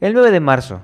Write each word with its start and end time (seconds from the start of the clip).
El 0.00 0.14
9 0.14 0.30
de 0.30 0.38
marzo. 0.38 0.82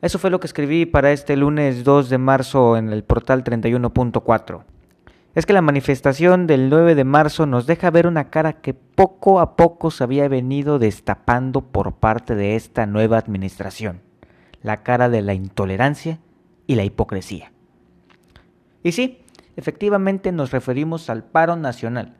Eso 0.00 0.20
fue 0.20 0.30
lo 0.30 0.38
que 0.38 0.46
escribí 0.46 0.86
para 0.86 1.10
este 1.10 1.36
lunes 1.36 1.82
2 1.82 2.08
de 2.08 2.18
marzo 2.18 2.76
en 2.76 2.92
el 2.92 3.02
portal 3.02 3.42
31.4. 3.42 4.62
Es 5.34 5.44
que 5.44 5.52
la 5.52 5.60
manifestación 5.60 6.46
del 6.46 6.70
9 6.70 6.94
de 6.94 7.02
marzo 7.02 7.46
nos 7.46 7.66
deja 7.66 7.90
ver 7.90 8.06
una 8.06 8.30
cara 8.30 8.52
que 8.52 8.74
poco 8.74 9.40
a 9.40 9.56
poco 9.56 9.90
se 9.90 10.04
había 10.04 10.28
venido 10.28 10.78
destapando 10.78 11.62
por 11.62 11.94
parte 11.94 12.36
de 12.36 12.54
esta 12.54 12.86
nueva 12.86 13.18
administración. 13.18 14.02
La 14.62 14.84
cara 14.84 15.08
de 15.08 15.22
la 15.22 15.34
intolerancia 15.34 16.20
y 16.68 16.76
la 16.76 16.84
hipocresía. 16.84 17.50
Y 18.84 18.92
sí, 18.92 19.18
efectivamente 19.56 20.30
nos 20.30 20.52
referimos 20.52 21.10
al 21.10 21.24
paro 21.24 21.56
nacional, 21.56 22.14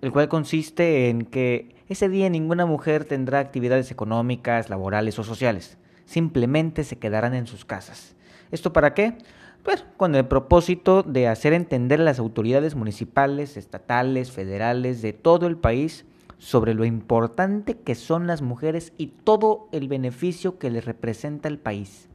el 0.00 0.10
cual 0.10 0.28
consiste 0.28 1.10
en 1.10 1.26
que 1.26 1.79
ese 1.90 2.08
día 2.08 2.30
ninguna 2.30 2.66
mujer 2.66 3.04
tendrá 3.04 3.40
actividades 3.40 3.90
económicas, 3.90 4.70
laborales 4.70 5.18
o 5.18 5.24
sociales. 5.24 5.76
Simplemente 6.04 6.84
se 6.84 6.98
quedarán 6.98 7.34
en 7.34 7.48
sus 7.48 7.64
casas. 7.64 8.14
¿Esto 8.52 8.72
para 8.72 8.94
qué? 8.94 9.18
Pues 9.64 9.84
con 9.96 10.14
el 10.14 10.24
propósito 10.24 11.02
de 11.02 11.26
hacer 11.26 11.52
entender 11.52 12.00
a 12.00 12.04
las 12.04 12.20
autoridades 12.20 12.76
municipales, 12.76 13.56
estatales, 13.56 14.30
federales 14.30 15.02
de 15.02 15.12
todo 15.12 15.48
el 15.48 15.56
país 15.56 16.04
sobre 16.38 16.74
lo 16.74 16.84
importante 16.84 17.76
que 17.76 17.96
son 17.96 18.28
las 18.28 18.40
mujeres 18.40 18.92
y 18.96 19.08
todo 19.08 19.68
el 19.72 19.88
beneficio 19.88 20.60
que 20.60 20.70
les 20.70 20.84
representa 20.84 21.48
el 21.48 21.58
país. 21.58 22.08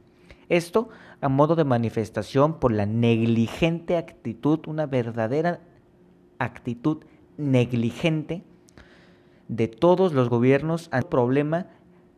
Esto 0.48 0.88
a 1.20 1.28
modo 1.28 1.54
de 1.54 1.64
manifestación 1.64 2.58
por 2.58 2.72
la 2.72 2.86
negligente 2.86 3.98
actitud, 3.98 4.60
una 4.68 4.86
verdadera 4.86 5.60
actitud 6.38 7.04
negligente 7.36 8.42
de 9.48 9.68
todos 9.68 10.12
los 10.12 10.28
gobiernos 10.28 10.88
al 10.92 11.04
problema 11.04 11.66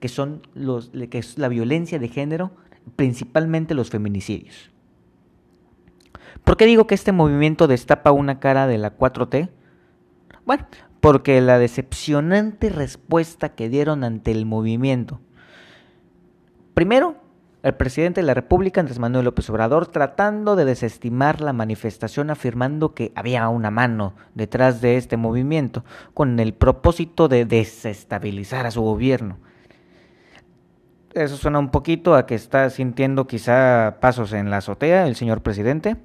que 0.00 0.08
son 0.08 0.46
los 0.54 0.90
que 1.10 1.18
es 1.18 1.38
la 1.38 1.48
violencia 1.48 1.98
de 1.98 2.08
género, 2.08 2.52
principalmente 2.96 3.74
los 3.74 3.90
feminicidios. 3.90 4.70
¿Por 6.44 6.56
qué 6.56 6.66
digo 6.66 6.86
que 6.86 6.94
este 6.94 7.12
movimiento 7.12 7.66
destapa 7.66 8.12
una 8.12 8.38
cara 8.38 8.66
de 8.66 8.78
la 8.78 8.96
4T? 8.96 9.50
Bueno, 10.46 10.66
porque 11.00 11.40
la 11.40 11.58
decepcionante 11.58 12.70
respuesta 12.70 13.50
que 13.50 13.68
dieron 13.68 14.04
ante 14.04 14.30
el 14.30 14.46
movimiento. 14.46 15.20
Primero, 16.74 17.16
el 17.62 17.74
presidente 17.74 18.20
de 18.20 18.26
la 18.26 18.34
República, 18.34 18.80
Andrés 18.80 18.98
Manuel 18.98 19.24
López 19.24 19.50
Obrador, 19.50 19.88
tratando 19.88 20.54
de 20.54 20.64
desestimar 20.64 21.40
la 21.40 21.52
manifestación 21.52 22.30
afirmando 22.30 22.94
que 22.94 23.10
había 23.16 23.48
una 23.48 23.70
mano 23.70 24.14
detrás 24.34 24.80
de 24.80 24.96
este 24.96 25.16
movimiento 25.16 25.84
con 26.14 26.38
el 26.38 26.54
propósito 26.54 27.26
de 27.28 27.44
desestabilizar 27.44 28.66
a 28.66 28.70
su 28.70 28.82
gobierno. 28.82 29.38
Eso 31.14 31.36
suena 31.36 31.58
un 31.58 31.70
poquito 31.70 32.14
a 32.14 32.26
que 32.26 32.36
está 32.36 32.70
sintiendo 32.70 33.26
quizá 33.26 33.96
pasos 34.00 34.32
en 34.32 34.50
la 34.50 34.58
azotea 34.58 35.08
el 35.08 35.16
señor 35.16 35.42
presidente. 35.42 35.96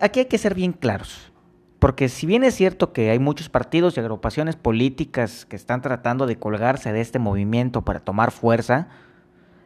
Aquí 0.00 0.20
hay 0.20 0.26
que 0.26 0.38
ser 0.38 0.54
bien 0.54 0.72
claros, 0.72 1.32
porque 1.80 2.08
si 2.08 2.24
bien 2.24 2.44
es 2.44 2.54
cierto 2.54 2.92
que 2.92 3.10
hay 3.10 3.18
muchos 3.18 3.48
partidos 3.48 3.96
y 3.96 4.00
agrupaciones 4.00 4.54
políticas 4.54 5.44
que 5.44 5.56
están 5.56 5.82
tratando 5.82 6.26
de 6.26 6.36
colgarse 6.36 6.92
de 6.92 7.00
este 7.00 7.18
movimiento 7.18 7.82
para 7.82 7.98
tomar 7.98 8.30
fuerza, 8.30 8.86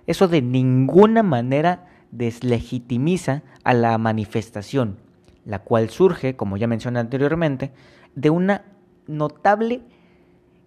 eso 0.06 0.28
de 0.28 0.42
ninguna 0.42 1.22
manera 1.22 1.86
deslegitimiza 2.10 3.42
a 3.64 3.74
la 3.74 3.96
manifestación, 3.98 4.98
la 5.44 5.60
cual 5.60 5.90
surge, 5.90 6.36
como 6.36 6.56
ya 6.56 6.66
mencioné 6.66 7.00
anteriormente, 7.00 7.72
de 8.14 8.30
una 8.30 8.64
notable 9.06 9.82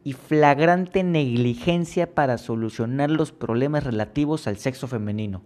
y 0.04 0.14
flagrante 0.14 1.04
negligencia 1.04 2.14
para 2.14 2.38
solucionar 2.38 3.10
los 3.10 3.32
problemas 3.32 3.84
relativos 3.84 4.48
al 4.48 4.58
sexo 4.58 4.88
femenino. 4.88 5.42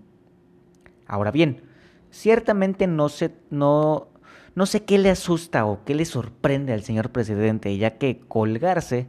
Ahora 1.08 1.32
bien, 1.32 1.64
ciertamente 2.12 2.88
no 2.88 3.10
sé, 3.10 3.34
no, 3.50 4.08
no 4.56 4.66
sé 4.66 4.84
qué 4.84 4.98
le 4.98 5.10
asusta 5.10 5.66
o 5.66 5.84
qué 5.84 5.96
le 5.96 6.06
sorprende 6.06 6.74
al 6.74 6.84
señor 6.84 7.12
presidente, 7.12 7.76
ya 7.78 7.98
que 7.98 8.20
colgarse 8.20 9.08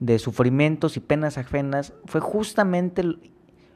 de 0.00 0.18
sufrimientos 0.18 0.96
y 0.96 1.00
penas 1.00 1.38
ajenas 1.38 1.92
fue 2.06 2.20
justamente 2.20 3.02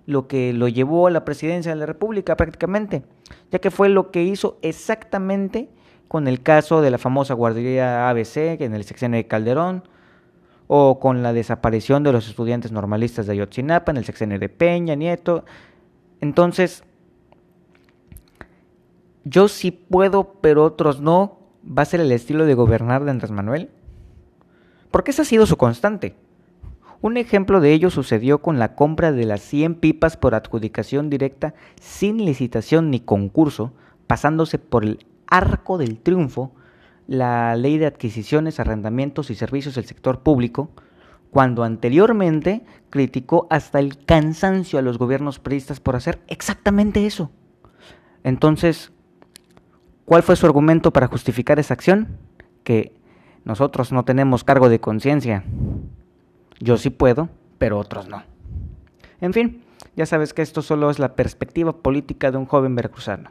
lo 0.06 0.26
que 0.26 0.52
lo 0.52 0.68
llevó 0.68 1.06
a 1.06 1.10
la 1.10 1.24
presidencia 1.24 1.72
de 1.72 1.78
la 1.78 1.86
República 1.86 2.36
prácticamente, 2.36 3.02
ya 3.50 3.58
que 3.58 3.70
fue 3.70 3.88
lo 3.88 4.10
que 4.10 4.22
hizo 4.24 4.58
exactamente 4.62 5.68
con 6.08 6.28
el 6.28 6.42
caso 6.42 6.82
de 6.82 6.90
la 6.90 6.98
famosa 6.98 7.34
guardería 7.34 8.10
ABC 8.10 8.60
en 8.60 8.74
el 8.74 8.84
sexenio 8.84 9.16
de 9.16 9.26
Calderón, 9.26 9.84
o 10.74 10.98
con 11.00 11.22
la 11.22 11.32
desaparición 11.32 12.02
de 12.02 12.12
los 12.12 12.28
estudiantes 12.28 12.72
normalistas 12.72 13.26
de 13.26 13.32
Ayotzinapa 13.32 13.92
en 13.92 13.98
el 13.98 14.04
sexenio 14.04 14.38
de 14.38 14.48
Peña, 14.48 14.94
Nieto. 14.94 15.44
Entonces, 16.20 16.84
yo 19.24 19.48
sí 19.48 19.70
puedo, 19.70 20.34
pero 20.40 20.64
otros 20.64 21.00
no, 21.00 21.38
va 21.66 21.82
a 21.82 21.86
ser 21.86 22.00
el 22.00 22.10
estilo 22.12 22.46
de 22.46 22.54
gobernar 22.54 23.04
de 23.04 23.10
Andrés 23.10 23.30
Manuel. 23.30 23.70
Porque 24.90 25.10
esa 25.10 25.22
ha 25.22 25.26
sido 25.26 25.46
su 25.46 25.56
constante. 25.56 26.14
Un 27.02 27.16
ejemplo 27.16 27.60
de 27.60 27.72
ello 27.72 27.90
sucedió 27.90 28.38
con 28.38 28.60
la 28.60 28.76
compra 28.76 29.10
de 29.10 29.26
las 29.26 29.42
100 29.42 29.74
pipas 29.74 30.16
por 30.16 30.36
adjudicación 30.36 31.10
directa 31.10 31.52
sin 31.80 32.24
licitación 32.24 32.90
ni 32.90 33.00
concurso, 33.00 33.72
pasándose 34.06 34.60
por 34.60 34.84
el 34.84 35.04
arco 35.26 35.78
del 35.78 35.98
triunfo 35.98 36.52
la 37.08 37.56
ley 37.56 37.76
de 37.76 37.86
adquisiciones, 37.86 38.60
arrendamientos 38.60 39.30
y 39.30 39.34
servicios 39.34 39.74
del 39.74 39.84
sector 39.84 40.20
público, 40.20 40.70
cuando 41.32 41.64
anteriormente 41.64 42.64
criticó 42.88 43.48
hasta 43.50 43.80
el 43.80 44.04
cansancio 44.04 44.78
a 44.78 44.82
los 44.82 44.96
gobiernos 44.96 45.40
priistas 45.40 45.80
por 45.80 45.96
hacer 45.96 46.20
exactamente 46.28 47.04
eso. 47.04 47.32
Entonces, 48.22 48.92
¿cuál 50.04 50.22
fue 50.22 50.36
su 50.36 50.46
argumento 50.46 50.92
para 50.92 51.08
justificar 51.08 51.58
esa 51.58 51.74
acción? 51.74 52.16
Que 52.62 52.94
nosotros 53.44 53.90
no 53.90 54.04
tenemos 54.04 54.44
cargo 54.44 54.68
de 54.68 54.78
conciencia. 54.78 55.42
Yo 56.62 56.76
sí 56.76 56.90
puedo, 56.90 57.28
pero 57.58 57.76
otros 57.76 58.06
no. 58.06 58.22
En 59.20 59.32
fin, 59.32 59.64
ya 59.96 60.06
sabes 60.06 60.32
que 60.32 60.42
esto 60.42 60.62
solo 60.62 60.90
es 60.90 61.00
la 61.00 61.16
perspectiva 61.16 61.72
política 61.78 62.30
de 62.30 62.38
un 62.38 62.46
joven 62.46 62.76
veracruzano. 62.76 63.30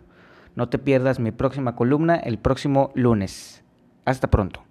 No 0.58 0.68
te 0.68 0.78
pierdas 0.78 1.22
mi 1.22 1.32
próxima 1.32 1.74
columna 1.74 2.18
el 2.18 2.40
próximo 2.40 2.92
lunes. 2.94 3.64
Hasta 4.04 4.30
pronto. 4.30 4.64